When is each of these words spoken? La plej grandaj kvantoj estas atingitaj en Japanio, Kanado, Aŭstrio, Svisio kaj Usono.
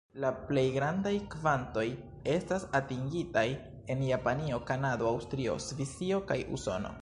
La 0.21 0.29
plej 0.45 0.61
grandaj 0.75 1.11
kvantoj 1.33 1.83
estas 2.37 2.65
atingitaj 2.79 3.45
en 3.97 4.03
Japanio, 4.09 4.59
Kanado, 4.71 5.11
Aŭstrio, 5.13 5.59
Svisio 5.69 6.21
kaj 6.33 6.41
Usono. 6.59 6.89